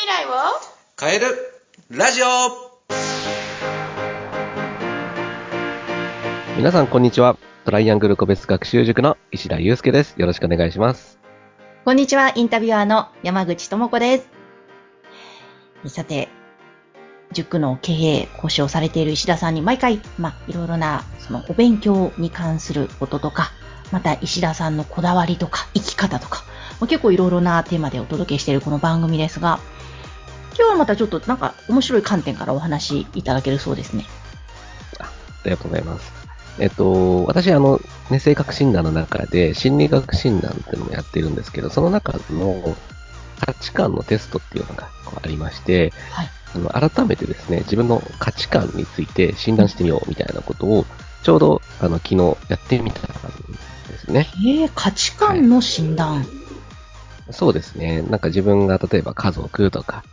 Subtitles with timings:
[0.00, 0.30] 未来を？
[0.98, 1.26] 変える
[1.90, 2.26] ラジオ
[6.56, 7.36] 皆さん、こんにちは。
[7.66, 10.14] トライアングル個別学習塾の石田祐介です。
[10.16, 11.18] よろしくお願いします。
[11.84, 14.24] こんにちは、インタビュアーの山口智子で
[15.84, 15.90] す。
[15.94, 16.30] さて、
[17.32, 23.50] 塾の経営、講師をされている石田さんに毎回、まあ、いろいろな、そのお勉強に関することとか、
[23.92, 26.44] また石田さんのこだわりとか、生き方とか、
[26.80, 29.60] まあ結構いろいろなテーマでお届けしているこの番組ですが、
[30.60, 34.04] 今日はまたちょっとなんか面白い観点からお話しいただけるそうですね。
[35.00, 35.10] あ
[35.46, 36.12] りがとうございます。
[36.58, 37.80] えっと、私、あの、
[38.10, 42.76] ね、性格診断の中で心理学診断っていうのもやってるんですけど、その中の
[43.40, 46.28] 価値観のテストっていうのがありまして、はい。
[46.54, 50.84] あの改めてですね、自分の価値観について診断してみようみたいなことを、
[51.22, 53.10] ちょうど、あの、昨日やってみたん
[53.88, 54.28] ですね。
[54.44, 56.26] えー、価値観の診断。
[57.30, 58.02] そうですね。
[58.02, 60.04] なんか自分が例えば家族とか、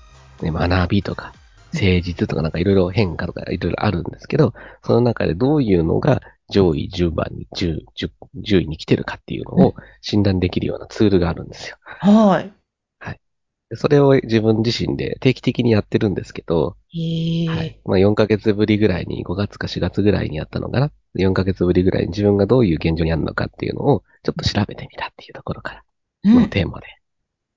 [0.41, 1.33] ね、学びとか、
[1.73, 4.53] 誠実とかなんかいろいろ変化とかいろいろあるんですけど、
[4.83, 11.77] その中でどういうのが上位10番に10、10 10位に来てるかっていうのを診断できるようなツールがあるんですよ。
[12.99, 13.19] はい。
[13.69, 17.81] でそれを自分自身で定期的にやってるんですけど、えー、はい。
[17.85, 25.83] まあ4ヶ月ぶりぐらいに、5月か4月ぐらいにやったのかな？4ヶ月ぶりぐらいに自分がどういう現状にあるのかっていうのをちょっと調べてみたっていうところから
[26.23, 26.35] うん。
[26.43, 26.87] のテーマで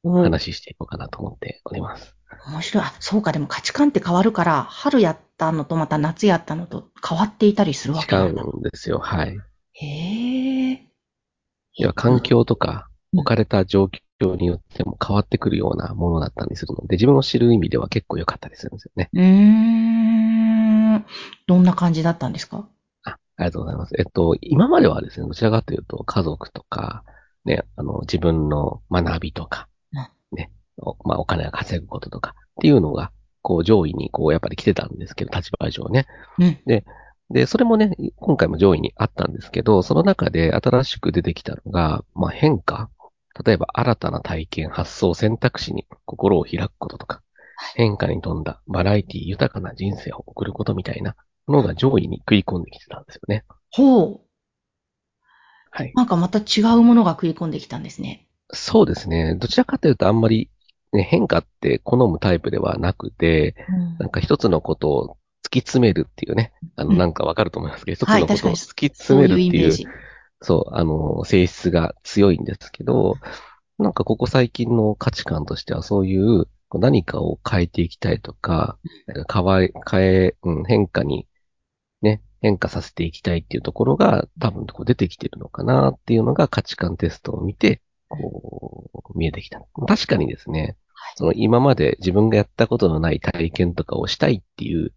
[0.02, 2.19] お話していこうかなと思っております。
[2.48, 2.84] 面白い。
[2.84, 8.42] あ、そうか、でも価値観って変わるから、春やったのとまた夏やったのと変わっていたりするわけ違なんだ。
[8.42, 8.98] うんですよ。
[8.98, 9.38] はい。
[9.72, 10.86] へえ。
[11.76, 19.10] 要は環境とかうん置かれた状況によっても変わってくるようなものだったりするので、自分を知る意味では結構良かったりするんですよね。
[19.12, 21.04] うーん。
[21.48, 22.68] どんな感じだったんですか？
[23.02, 23.94] あ、ありがとうございます。
[23.98, 27.02] えっと、今まではですね、どちらかというと家族とか、
[27.44, 30.59] ね、あの、自分の学びとかうん、ね、お
[31.04, 36.06] まあ、お金が稼ぐこととかっていうのが、こう上位にこうやっぱり来てたんですけど、立場上ね。
[36.38, 36.58] うん。
[37.30, 42.90] で、それもね、今回も上位にあったんですけど、その中で新しく出てきたのが、まあ変化。
[43.44, 47.22] 例えば新たな体験、発想、選択肢に心を開くこととか、
[47.74, 51.14] 変化に富んだバラエティ豊かな人生を送ることみたいな
[51.46, 53.44] ものが上位に食い込んできてたんですよね。
[53.70, 54.20] ほう。
[55.70, 55.92] はい。
[55.94, 58.26] なんかまた違うものが食い込んできたんですね。
[58.52, 59.36] そうですね。
[59.36, 60.50] どちらかというとあんまり、
[60.92, 63.98] ね、変化って好むタイプではなくて、うん。
[63.98, 66.98] なんか一つのことを突き詰めるっていうね、あの、うん。
[66.98, 69.72] なんかわかると思いますけど、一つはいのことを突き詰めるっていう。
[70.42, 73.16] そう、あの、性質が強いんですけど、
[73.78, 76.46] なんかここ最近の価値観としてはそういう
[76.78, 81.26] 何かを変えていきたいとか、なんか変え、変え、うん、変化に、
[82.02, 89.62] ね、変化させていきたいっていうところが多分こう出てきてるのかなっていうのが価値観テストを見て、こう、見えてきた。
[89.86, 90.76] 確かにですね、
[91.16, 94.92] その今まで自分がやったことのない体験とかをしたいっていう、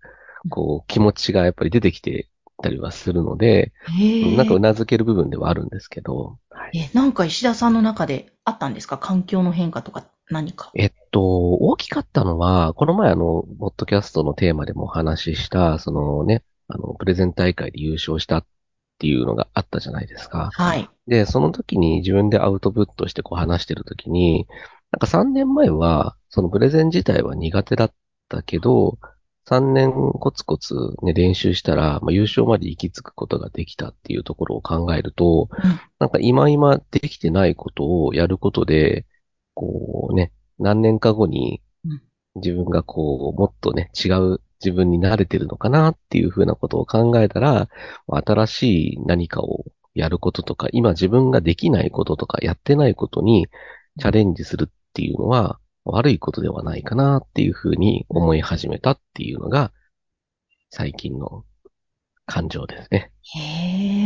[0.50, 2.28] こう、気持ちがやっぱり出てきて
[2.62, 3.72] たりはするので。
[4.38, 8.98] なんか頷ける部分ではあるんですけど、はいえ、なんか石田さんの中であったんですか？
[8.98, 10.72] 環境の変化とか何か。
[10.76, 18.46] えっと、大きかったのは、この前あの、ポッドキャストのテーマでもお話しした、そのね、あの、プレゼン大会で優勝したっ
[19.00, 20.50] ていうのがあったじゃないですか。
[20.54, 20.90] はい。
[21.08, 24.48] で、その時に自分でアウトプットしてこう話してる時に、
[24.92, 27.94] なんか3年前は、そのプレゼン自体は苦手だっ
[28.30, 28.98] たけど、
[29.46, 39.06] 3年コツコツね、練習したら、まあ、優勝まで行き着くことができたっていうところを考えると、うんなんか今今できてないことをやることで、
[39.54, 42.02] こうね、何年か後にうん
[42.36, 47.70] 自分がこう、もっとね、違う自分に慣れてるのかなっていうふうなことを考えたら、
[48.08, 53.48] 新しい何かをやることとか、今自分ができないこととか、やってないことに
[54.00, 59.72] チャレンジするっていうのは、悪いことではないかなっていうふうに思い始めたっていうのが、
[60.70, 61.44] 最近の
[62.26, 63.12] 感情ですね。
[63.36, 63.40] へ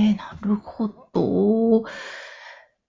[0.09, 1.85] え、なるほど。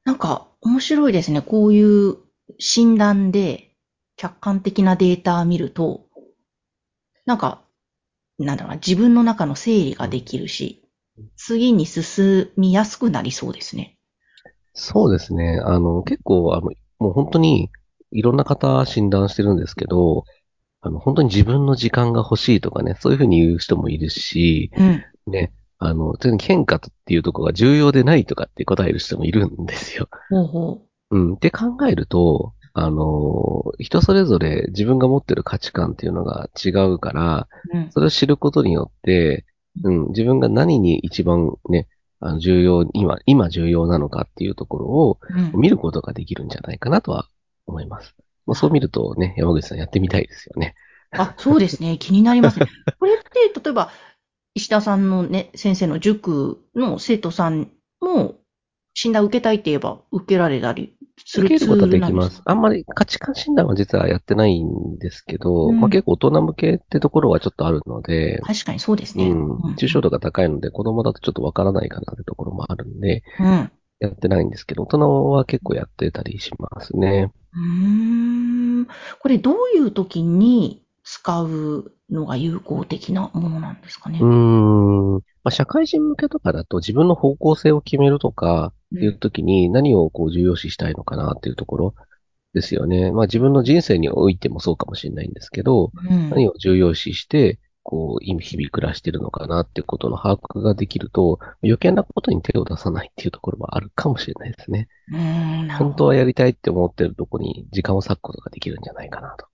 [0.05, 1.43] なんか面白いですね。
[1.43, 2.17] こういう
[2.59, 3.75] 診断で
[4.17, 6.07] 客観的なデータを見ると、
[7.27, 7.63] なんか、
[8.39, 10.85] なんだろうな、自分の中の整理ができるし、
[11.37, 13.99] 次に進みやすくなりそうですね。
[14.75, 15.61] そうですね。
[15.65, 17.71] あの、結構、あの、もう本当に
[18.13, 20.25] いろんな方診断してるんですけど、
[20.81, 25.05] あの、本当に自分の時間が欲しいとかね、そういうふうに言う人もいるし、うん。
[25.27, 30.09] ね、あの、全然変化っていうところが重要でないとかって答える人もいるんですよ。
[30.31, 31.35] ほうほうん。
[31.35, 37.79] って考えると、あの、人それぞれ自分が持ってる価値観っていうのが違うから、う。
[37.79, 37.91] うん。
[37.91, 39.45] それを知ることによって、
[39.85, 41.89] うん、自分が何に一番ね、
[42.21, 45.19] あの重要、今、今重要なのかっていうところを
[45.53, 45.61] うん。
[45.61, 47.29] 見ることができるんじゃないかなとは
[47.67, 48.15] 思います。
[48.47, 50.75] もうそう見るとね、山口さんやってみたいですよね。
[51.13, 51.97] あ、そうですね。
[52.01, 52.67] 気になりますね。
[52.99, 53.91] これって、例えば、
[54.55, 57.71] 石田さんのね、先生の塾の生徒さん
[58.01, 58.37] も、
[58.95, 62.43] 診断受けたいって言えば、受けられたりする受けることはできます。
[62.45, 69.29] あんまり価値観診断は実はやってないんですけど、うんまあ結構大人向けってところはちょっとあるので、確かにそうですね。
[69.31, 73.71] うん、抽象度が高いので子供だとちょっとわからないかなってところもあるんで、うん。
[74.01, 77.33] やってないんですけど、大人は結構やってたりしますね。
[77.53, 78.87] うーん。
[79.19, 84.21] これどういう時に使うのが有効的なものなんですかね？
[84.21, 85.08] うーん。
[85.49, 91.95] まあ、社会人向けとかだと自分の方向性を決めるとかっていう時に何をこう重要視したいのかなっていうところ
[92.53, 93.13] ですよね。
[93.13, 96.29] まあ自分の人生においてもそうかもしれないんですけど、うん。
[96.29, 104.89] 何を重要視して、こう、日々暮らしてるのかなっていうことの把握ができると、余計なことに手を出さないっていうところもあるかもしれないですね。
[105.79, 109.47] 本当はやりたいって思ってるところに時間を割くことができるんじゃないかなと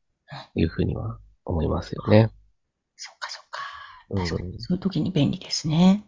[0.57, 2.31] いうふうには思いますよね。
[2.97, 3.61] そっかそっか。
[4.11, 6.05] うん確かに、そういう時に便利ですね。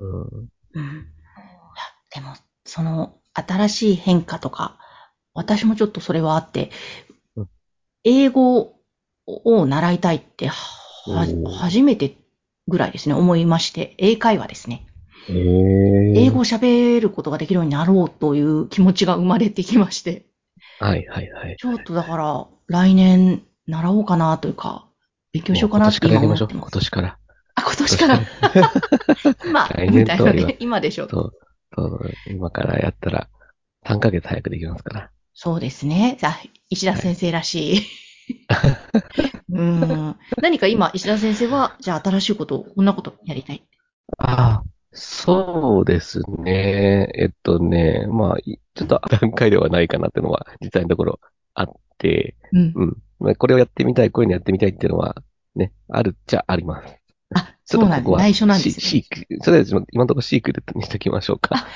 [0.00, 0.48] うんうん。
[0.74, 1.02] いや
[2.14, 2.34] でも、
[2.64, 4.78] その、新しい変化とか、
[5.34, 6.70] 私もちょっとそれはあって
[7.36, 7.48] うん、
[8.04, 8.74] 英語
[9.26, 12.16] を習いたいって、初めて
[12.68, 14.86] ぐらいですね、思いまして、英会話ですね。
[15.28, 20.26] へー英語を喋ることができるようになろうという気持ちが生まれてきまして、
[20.78, 21.56] はいはいはい。
[21.58, 24.86] ちょっとだから、来年習おうかなというか、
[25.32, 26.48] 勉強しようかなって今年からやりましょう。
[26.50, 26.88] 今今思ってます。
[26.88, 27.18] 年から。
[27.56, 28.20] あ、今年から。
[29.44, 30.56] 今、みたいなね。
[30.60, 31.08] 今でしょ。
[31.08, 31.32] そう、
[31.74, 33.28] そう、今からやったら
[33.86, 35.10] 3ヶ月早くできますから。
[35.34, 36.16] そうですね。
[36.20, 37.78] さあ、石田先生らしい。
[39.50, 40.16] うーん。
[40.42, 43.62] 何か今、石田先生は、じゃあ新しいことを、こんなことやりたい？
[44.18, 47.08] ああ、そうですね。
[47.14, 51.20] えっとね、まあ、いちょっと段階ではないかなっていうのは、実際のところ
[51.54, 51.68] あっ
[51.98, 52.72] て、うん。
[52.74, 52.96] うん。
[53.18, 55.16] まあ、これをやってみたい、こういうのやってみたいっていうのは、
[55.54, 56.96] ね、あるっちゃあります。
[57.68, 57.96] あ、ちょそうなんだ。
[57.96, 58.80] っとここは内緒なんですね。
[58.80, 61.66] シシーク、それは今のところシークレットにしておきましょうか。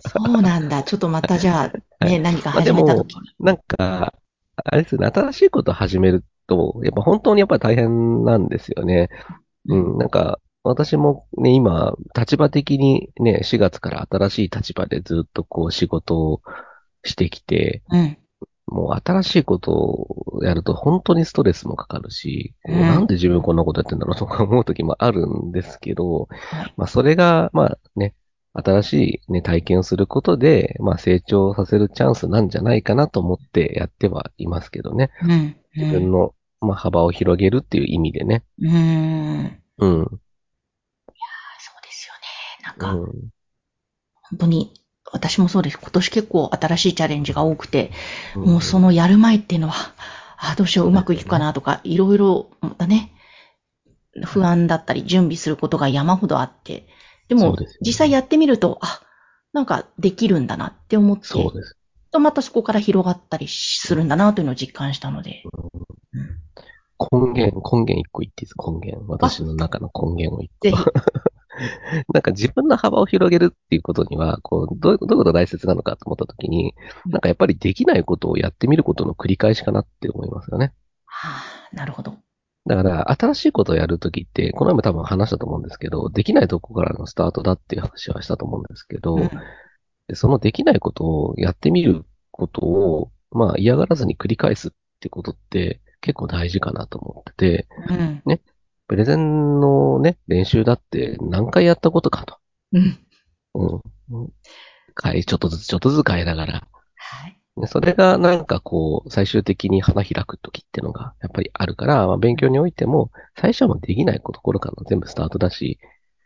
[0.00, 0.82] そうなんだ。
[0.82, 3.22] ちょっとまたじゃあ、ね、はい何か始めたときに。
[3.38, 4.14] なんか、
[4.56, 9.08] あれですね、新しいことを始めると、やっぱ本当にやっぱり大変なんですよね。
[9.68, 16.42] うん、なんか、私もね、今、立場的にね、4月から新しい立場でずっとこう仕事を
[17.02, 18.18] してきて、うん。
[18.70, 28.14] もう新しいことをやると本当にストレスもかかるし、うんなんで自分こんなことやってんだろうとか思う時もあるんですけど、はいまあそれが、まあね、
[28.52, 35.10] 新しいね、体験をすることで、まあ成長させるチャンスなんじゃないかなと思ってやってはいますけどね。
[35.22, 35.56] うん。
[35.74, 38.44] 自分の、まあ幅を広げるっていう意味でね。
[38.60, 38.72] うん。
[38.72, 39.60] うん。
[39.78, 40.04] うん。
[40.04, 40.20] そう
[41.82, 42.64] ですよね。
[42.64, 43.30] なんか、うん。
[44.30, 44.72] 本当に、
[45.12, 45.78] 私もそうです。
[45.78, 47.90] 今年結構新しいチャレンジが多くて、
[48.36, 49.92] うんもうそのやる前っていうのは、
[50.38, 53.12] あ、どうしよう、うまくいくかなとか、いろいろ、またね、
[54.24, 56.86] 不安だったり、準備することが山ほどあって、
[57.28, 59.02] でも、実際やってみると、あ、
[59.52, 61.76] なんかできるんだなって思って、そうです。
[62.10, 65.42] とまたそこから広がったりするんだなというのを実感したので。
[65.44, 66.40] うん
[67.12, 69.10] 根源、根源一個言っていいです根源。
[69.10, 70.68] 私の中の根源を一個。
[70.68, 70.76] ぜひ。
[72.12, 76.74] なんか自分の幅を広げるっていうことには、こう、どういうことが大切なのかと思ったときに、
[77.04, 80.72] うんなんかやっぱりできないことをやってみることの繰り返しかなって思いますよね。
[81.06, 81.42] は
[81.72, 82.14] あ、なるほど。
[82.66, 89.30] だから、新しいことをやるときって、この前も多分話したと思うんですけど、できないとこからのスタートだっていう話はしたと思うんですけど、うん
[90.10, 98.22] でそのできないことをやってみることを、まあ嫌がらずに繰り返すってことって結構大事かなと思ってて、うん。
[98.90, 102.38] プレゼンのね、練習だって何回やったことかと。
[102.72, 102.98] うん。
[103.54, 103.76] う
[104.24, 104.32] ん。
[105.00, 106.52] 変え、ちょっとずつちょっとずつ変えながら。
[106.96, 107.36] はい。
[107.60, 115.78] でそれがなんかこう、最終的に花開く時っていうのがやっぱりあるから、まあ、勉強においても、最初はもうできないところからの全部スタートだし、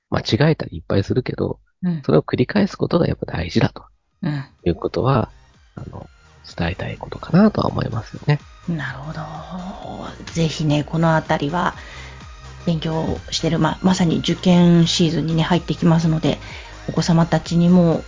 [0.09, 2.02] 間違えたりいっぱいするけど、うん。
[2.02, 3.85] それを繰り返すことがやっぱ大事だと
[4.23, 4.42] うん。
[4.64, 5.30] いうことは、
[5.75, 6.06] あの、
[6.56, 8.38] 伝えたいことかなとは思いますよね。
[8.71, 9.21] なるほど。
[10.33, 11.75] ぜひね、このあたりは、
[12.66, 16.38] 勉強してる、ま、まさに受験シーズンにね、入ってきますので、
[16.88, 18.02] お子様たちにも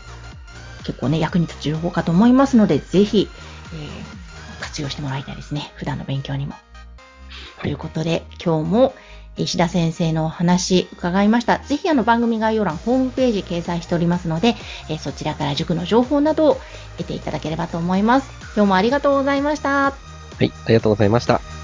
[0.85, 3.29] 結構ね、役に立つ情報かと思いますので、ぜひ、
[3.73, 4.17] えー
[4.59, 5.71] 活用してもらいたいですね。
[5.77, 6.55] 普段の勉強にも。
[7.63, 8.95] ということで、今日も
[9.37, 11.59] 石田先生のお話伺いました。
[11.59, 14.57] ぜひあの番組概要欄、ホームページ掲載しておりますので、
[14.89, 16.61] えーそちらから塾の情報などを
[16.97, 18.31] 得ていただければと思います。
[18.55, 19.93] 今日もありがとうございました。
[19.93, 19.93] は
[20.41, 21.56] い、ありがとうございました。